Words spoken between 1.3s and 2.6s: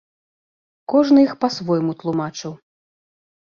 па-свойму тлумачыў.